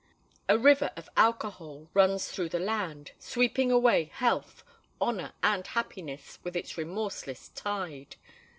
[0.49, 4.63] A river of alcohol rolls through the land, sweeping away health,
[4.99, 8.15] honour, and happiness with its remorseless tide.